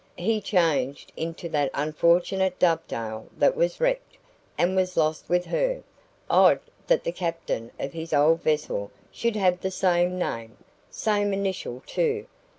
He 0.17 0.41
changed 0.41 1.11
into 1.15 1.47
that 1.49 1.69
unfortunate 1.75 2.57
DOVEDALE 2.57 3.27
that 3.37 3.55
was 3.55 3.79
wrecked, 3.79 4.17
and 4.57 4.75
was 4.75 4.97
lost 4.97 5.29
with 5.29 5.45
her. 5.45 5.83
Odd 6.27 6.59
that 6.87 7.03
the 7.03 7.11
captain 7.11 7.69
of 7.79 7.93
his 7.93 8.11
old 8.11 8.41
vessel 8.41 8.89
should 9.11 9.35
have 9.35 9.61
the 9.61 9.69
same 9.69 10.17
name 10.17 10.57
same 10.89 11.33
initial 11.33 11.83
too. 11.85 12.25